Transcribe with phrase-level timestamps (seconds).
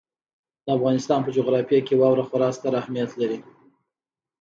[0.65, 3.39] د افغانستان په جغرافیه کې واوره خورا ستر اهمیت لري.